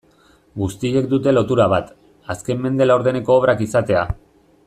Guztiek 0.61 1.09
dute 1.11 1.33
lotura 1.35 1.67
bat, 1.75 1.91
azken 2.35 2.65
mende 2.65 2.89
laurdeneko 2.93 3.39
obrak 3.43 3.63
izatea. 3.69 4.09